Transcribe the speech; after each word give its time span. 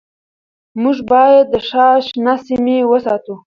موږ 0.81 0.97
باید 1.11 1.45
د 1.49 1.55
ښار 1.67 1.97
شنه 2.09 2.33
سیمې 2.45 2.77
وساتو 2.85 3.35